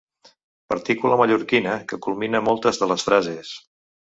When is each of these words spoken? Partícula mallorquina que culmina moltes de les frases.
Partícula 0.71 1.19
mallorquina 1.21 1.75
que 1.93 2.01
culmina 2.07 2.43
moltes 2.49 2.81
de 2.83 2.89
les 2.95 3.07
frases. 3.11 3.55